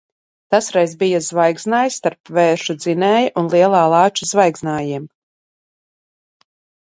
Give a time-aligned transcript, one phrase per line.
[0.53, 5.03] Tas reiz bija zvaigznājs starp Vēršu Dzinēja un Lielā Lāča zvaigznājiem.